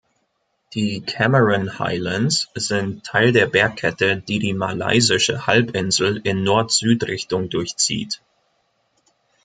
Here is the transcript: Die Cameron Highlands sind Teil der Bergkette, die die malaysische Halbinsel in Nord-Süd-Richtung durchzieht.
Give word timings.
Die 0.73 1.01
Cameron 1.01 1.77
Highlands 1.77 2.49
sind 2.55 3.03
Teil 3.05 3.33
der 3.33 3.45
Bergkette, 3.45 4.17
die 4.17 4.39
die 4.39 4.55
malaysische 4.55 5.45
Halbinsel 5.45 6.19
in 6.23 6.41
Nord-Süd-Richtung 6.43 7.51
durchzieht. 7.51 8.19